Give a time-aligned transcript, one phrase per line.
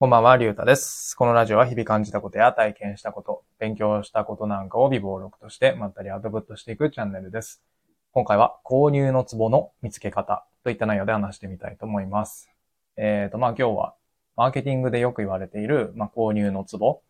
[0.00, 1.16] こんばんは、りゅうたです。
[1.16, 7.64] このラジオは日々感じたことや体験したこと、勉強したことなんかを微暴録としてまったりアウトプットしていくチャンネルです。
[8.12, 12.48] 今回は購入のツボの見つけ方といった内容で話してみたいと思います。
[12.96, 13.94] えっ、と、まあ今日は
[14.36, 17.00] マーケティングでよく言われている、まあ、購入のツボ。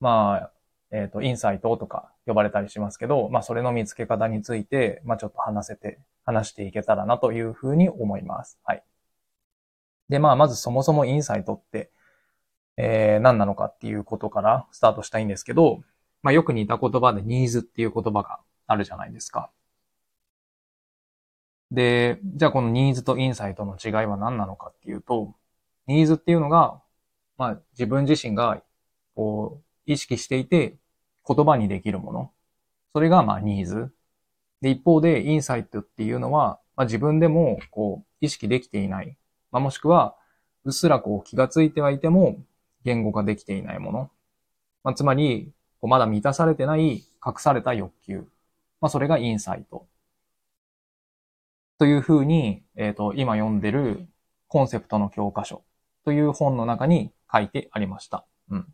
[0.00, 0.52] まあ、
[0.90, 8.58] えっ、と、インサイトとか呼ばれたりしますけど、まあそれの見つけ方について、まあちょっと話せて、話していけたらなというふうに思います。
[8.64, 8.82] はい。
[10.08, 11.92] で、まあまずそもそもインサイトって、
[12.82, 15.82] えー何なのかっていうことからスタートしたいんですけど、
[16.22, 19.50] まあよく似た言葉でニーズっていう言葉があるじゃないですか。
[21.70, 25.34] で、じゃあこのニーズとインサイトの違いは何なのかっていうと、
[25.86, 26.80] ニーズっていうのが、
[27.36, 28.62] まあ自分自身が
[29.14, 30.78] こう意識していて
[31.28, 32.32] 言葉にできるもの。
[32.94, 33.92] それがまあニーズ。
[34.62, 39.16] で、一方でインサイトっていうのは、まあ自分でもこう意識できていない。
[39.52, 40.16] まあもしくは、
[40.64, 42.38] うっすらこう気がついてはいても
[42.84, 44.10] 言語化できていないもの。
[44.84, 48.26] まあ、つまり、まだ満たされてない隠された欲求。
[48.80, 49.86] まあ、それがインサイト。
[51.78, 54.06] というふうに、えっ、と、今読んでる
[54.48, 55.62] コンセプトの教科書
[56.04, 58.26] という本の中に書いてありました。
[58.50, 58.66] うん。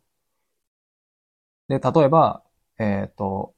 [1.68, 2.42] で、例えば、
[2.78, 3.54] えっ、と、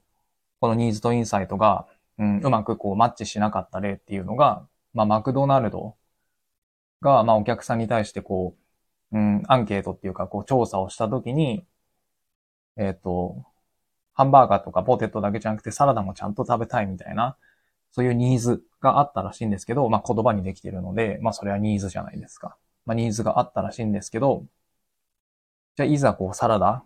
[0.61, 1.87] このニーズとインサイトが、
[2.19, 5.97] うん、うまくこうマッチしなかった例っていうのが、まあ、マクドナルド
[7.00, 8.67] が、まあ、お客さんに対してこう、
[9.12, 11.67] うん、アンケートっていうか、こう、調査をしたときに、
[12.77, 13.45] えっ、と、
[14.15, 17.37] ハンバーガーとかポテトだけじゃなくてサラダもちゃんと食べたいみたいな、
[17.92, 22.56] そういうニーズがあったらしいんですけど、まあ言葉にできてるので、まあそれはニーズじゃないですか。
[22.87, 24.45] まあニーズがあったらしいんですけど、
[25.77, 26.84] じゃあいざこうサラダ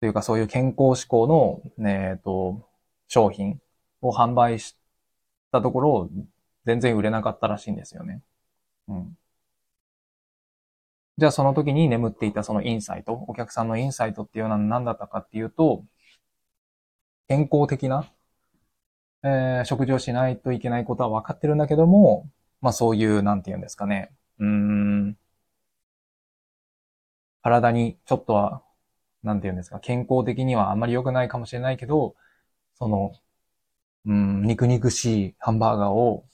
[0.00, 2.68] というかそういう健康志向の、えっ、と、
[3.08, 3.60] 商品
[4.00, 4.76] を販売し
[5.52, 6.10] たところ、
[6.64, 8.22] 全然売れなかったらしいんですよね。
[8.88, 9.18] うん。
[11.18, 15.84] じゃあその時に眠っていたそのインサイト、お客さんのインサイトっていうのは何だったかっていうと、
[17.26, 18.12] 健康的な、
[19.22, 22.28] えー食事をしないといけないことは分かってるんだけども、
[22.60, 24.10] まあそういう、なんて言うんですかね。
[24.38, 25.16] うん。
[27.42, 28.62] 体にちょっとは、
[29.22, 32.14] なんて言うんですか、健康的にはあんまり良くないかもしれないけど、
[32.74, 33.12] その、
[34.06, 36.26] うん、肉肉しいハンバーガーを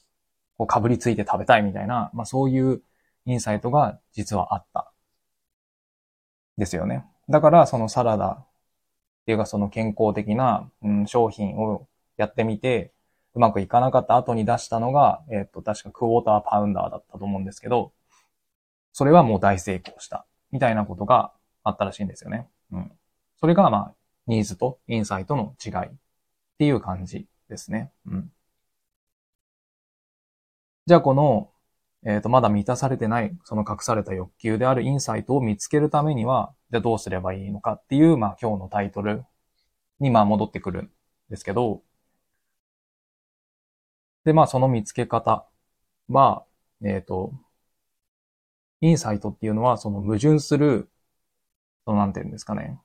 [0.59, 2.83] こうかぶりついて食べたいみたいな、まあそういう
[3.27, 4.93] インサイトが実はあった。
[6.57, 7.05] ですよね。
[7.29, 8.47] だからそのサラダっ
[9.27, 12.93] ていうかその健康的な、うん、商品をやってみて、
[13.35, 17.93] うまくいかなかった後に出したのが、えっと、確かクォーターパウンダーだったと思うんですけど、
[18.93, 20.27] それはもう大成功した。
[20.53, 21.33] みたいなことが
[21.65, 22.47] あったらしいんですよね。
[22.71, 22.93] うん。
[23.41, 23.95] それがまあ、
[24.27, 25.91] ニーズとインサイトの違いっ
[26.59, 27.91] ていう感じですね。
[28.07, 28.33] うん。
[30.87, 31.51] じゃあこの、
[32.07, 39.25] えっ、と、まだ満たされてない、その隠された欲求であるインサイトを見つけるためには、じゃあどうすればいいのかっていう、まあ今日のタイトル
[40.01, 40.91] にまあ戻ってくるん
[41.31, 41.83] ですけど、
[44.25, 45.47] で、まあその見つけ方
[46.09, 46.45] は、
[46.83, 47.33] えっ、と、
[48.81, 50.91] インサイトっていうのはその矛盾する、
[51.87, 52.79] そのなんていうんですかね、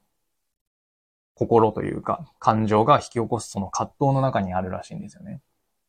[1.36, 5.42] 心というか感情が引き起こすその葛藤の中にあるらしいんですよね。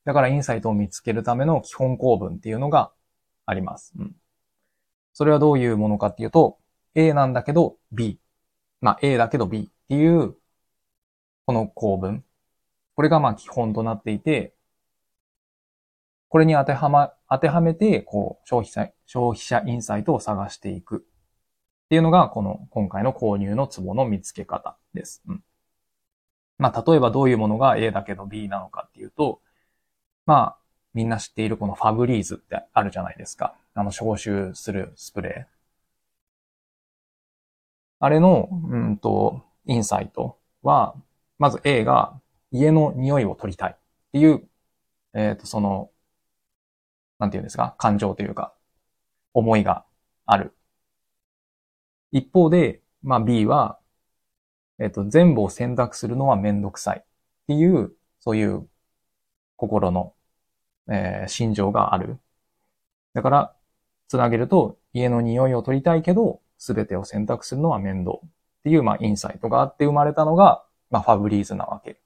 [0.05, 2.93] だからインサイトを見つけるための基本構文っていうのが
[3.51, 3.93] あります。
[3.99, 4.17] うん。
[5.13, 6.59] それはどういうものかっていうと、
[6.95, 8.19] A なんだけど B。
[8.81, 10.37] まあ A だけど B っていう、
[11.47, 12.25] この構文。
[12.95, 14.55] これがまあ基本となっていて、
[16.29, 20.99] これに当てはま、当てはめて、こう、消費者、消費者インサイトを探していく。
[20.99, 21.01] っ
[21.89, 25.23] ていうのが、この、今回の購入のツボの見つけ方です。
[25.27, 25.45] うん。
[26.59, 29.43] まあ、例えばどういうものが A だけど B なのかっていうと、
[30.27, 30.60] まあ、
[30.95, 33.55] みんな知っているこのファブリーズってあるじゃないですか。
[33.75, 35.61] あの、消臭するスプレー。
[38.01, 40.95] あれの、うんと、インサイトは、
[41.39, 42.21] まず A が
[42.51, 43.77] 家の匂いを取りたいっ
[44.13, 44.49] ていう、
[45.15, 45.91] えっ、と、その、
[47.19, 48.55] なんていうんですか、感情というか、
[49.35, 49.85] 思いが
[50.27, 50.55] ある。
[52.13, 53.79] 一方で、まあ B は、
[54.79, 57.05] えっ、と、全部を選択するのはめんどくさいっ
[57.47, 58.69] ていう、そういう
[59.57, 60.15] 心の、
[60.89, 62.19] えー心情がある。
[63.15, 63.57] だから、
[64.09, 68.29] つなげると、家の匂いを取りたいけど、すべてを選択するのは面倒っ
[68.65, 72.01] ていう、まあ、インサイトがあって生まれたのが、まあ、ファブリーズなわけ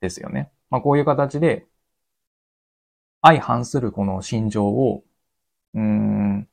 [0.00, 0.50] ですよね。
[0.70, 1.66] まあ、こういう形で、
[3.22, 5.04] 相反するこの心情を、
[5.74, 6.48] うん、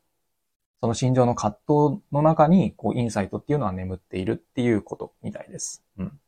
[0.82, 5.84] その心情の葛藤の中に、こう、インサイトっていうのは眠っているっていうことみたいです。
[5.98, 6.20] うん。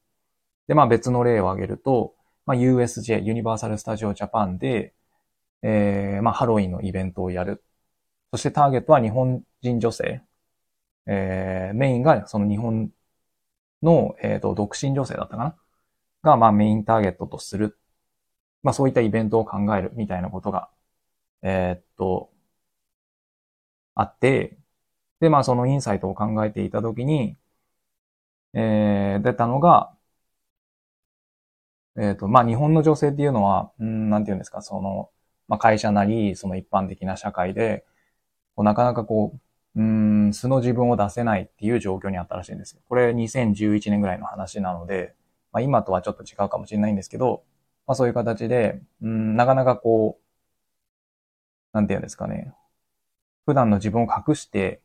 [0.68, 2.15] で、まあ別の例を挙げると、
[2.45, 4.94] まあ USJ、ユニバーサル・スタジオ・ジャパンで、
[5.62, 7.64] えー、まあハロウィンのイベントをやる。
[8.32, 10.24] そしてターゲットは日本人女性。
[11.08, 12.92] えー、メインがその日本
[13.84, 15.58] の、えっ、ー、と、独身女性だったかな？
[16.24, 17.80] が、まあメインターゲットとする。
[18.64, 19.92] まあそういったイベントを考える。
[19.96, 20.70] みたいなことが、
[21.44, 22.32] えー、っと、
[23.96, 24.58] あって、
[25.20, 27.38] で、まあそのインサイトを考えていたときに、
[28.54, 29.96] えー、出たのが、
[31.98, 35.12] えっ、と、まあ日本の女性っていうのは、うん、なんていうんですか、その、
[35.50, 37.86] まあ会社なり、その一般的な社会で、
[38.56, 39.34] こうなかなかこ
[39.75, 42.81] う、うん、素の自分を出せないっていう状況にあったらしいんですよ。
[42.88, 45.16] これ2011年ぐらいの話なので、
[45.51, 47.44] まあ今とはちょっと違うかもしれないんですけど、
[47.88, 50.24] まあそういう形で、うん、なかなかこう、
[51.74, 52.54] なんていうんですかね、
[53.46, 54.81] 普段の自分を隠して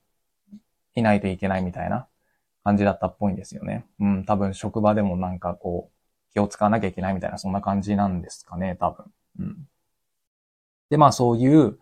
[0.95, 2.07] いないといけないみたいな
[2.65, 3.87] 感じだったっぽいんですよね。
[4.01, 9.07] うん、多分職場でもなんかこう、気を使わなきゃいけないみたいな、そんな感じなんですかね、多分。
[9.39, 9.69] うん。
[10.91, 11.79] で、まあそういう、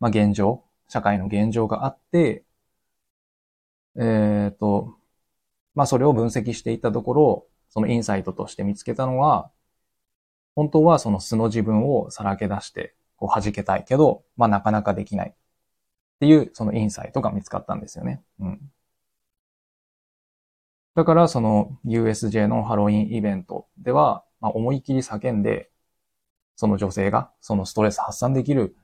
[0.00, 2.44] まあ現状、社会の現状があって、
[3.96, 4.96] えっ、ー、と、
[5.74, 9.50] まあそれを分析していったところ、そのインサイトとして見つけたのは、
[10.54, 15.30] 本当はその素の自分をさらけ出して、こう弾けたいけど、まあなかなかできない。
[15.30, 15.34] っ
[16.20, 18.22] ていう、そのインサイトが見つかったんですよね。
[18.40, 18.72] うん。
[20.94, 25.71] だから、その USJ のハロウィンイベントでは、まあ、思い切り叫んで、
[26.56, 28.76] その女性がそのストレス発散できる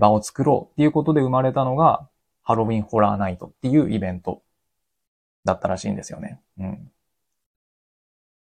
[0.00, 2.08] 場を作ろうっていうことで生まれたのが、
[2.42, 4.42] ハロウィンホラーナイトっていうイベント
[5.44, 6.40] だったらしいんですよね。
[6.58, 6.92] うん。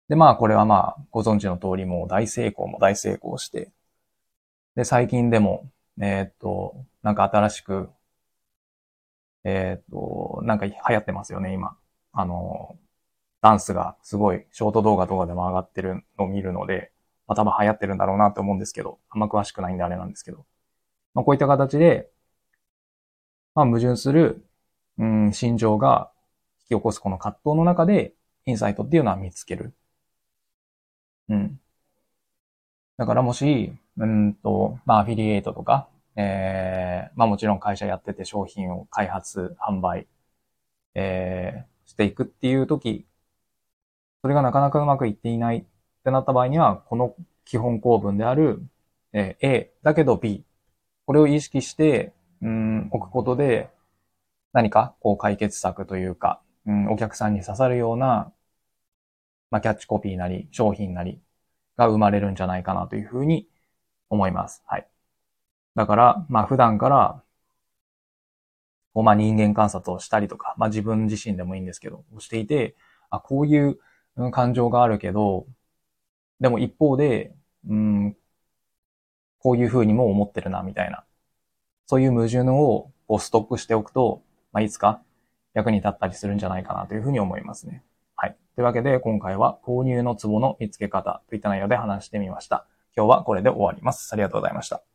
[0.10, 3.72] で、まあ、これはまあ、ご存知の通りもう大成功も大成功して、
[4.76, 5.70] で、最近でも、
[6.02, 7.90] えー、っと、なんか新しく、
[9.44, 11.78] えー、っと、なんか流行ってますよね、今。
[12.12, 12.78] あの、
[13.42, 16.92] ダンスがすごいショート動画とかでも上がってるのを見るので、
[17.30, 20.46] まあ多分流行ってるんだろうなと思うんですけど、あんま詳しくないんであれなんですけど。
[21.14, 22.10] まあこういった形で、
[23.56, 24.46] まあ矛盾する、
[24.98, 26.12] うん、心情が
[26.62, 28.14] 引き起こすこの葛藤の中で、
[28.46, 29.74] インサイトっていうのは見つける。
[31.30, 31.60] うん。
[32.98, 40.08] だからもし、うんと、まあアフィリエイトとか、えー、まあもちろん会社やってて商品を開発、販売、
[40.96, 43.06] えー、していくっていう時、
[44.22, 45.66] それがなかなかうまくいっていない
[46.00, 47.16] ってなった場合には、この
[47.46, 48.62] 基本構文である、
[49.14, 50.44] えー、A だけど B。
[51.06, 53.70] これを意識して、うん、置くことで、
[54.54, 58.32] 何かこう解決策というか、うん、お客さんに刺さるような、
[59.52, 61.20] まあ、キャッチコピーなり、商品なり
[61.78, 63.48] が生まれるんじゃないかなというふうに
[64.10, 64.64] 思います。
[64.68, 64.88] はい。
[65.76, 67.24] だから、まあ普段から、
[68.94, 72.76] こうまあ人間観察をしたりとか、まあ自分自身でもいいんですけど、をしていて、
[73.10, 73.80] あ、こういう
[74.32, 75.48] 感情があるけど、
[76.40, 77.34] でも一方で、
[77.68, 78.18] うん、
[79.40, 81.04] こういうふうにも思ってるな、みたいな。
[81.86, 84.22] そういう矛盾をこうストックしておくと、
[84.52, 85.02] まあ、いつか
[85.54, 87.84] 役に立ったりするんじゃないかなというふうに思いますね。
[88.16, 88.38] はい。
[88.56, 92.66] というわけで、今回は購入のツボの見つけ方といった内容で話してみました。
[92.96, 94.14] 今日はこれで終わります。
[94.14, 94.89] ありがとうございました。